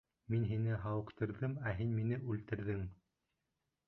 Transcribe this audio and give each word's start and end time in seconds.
—Мин 0.33 0.45
һине 0.51 0.77
һауыҡтырҙым, 0.85 1.53
ә 1.71 1.73
һин 1.81 1.91
мине 1.97 2.19
үлтерҙең. 2.31 2.81